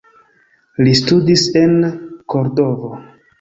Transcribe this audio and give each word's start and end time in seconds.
Li 0.87 0.93
studis 0.99 1.43
en 1.61 1.77
Kordovo. 2.35 2.91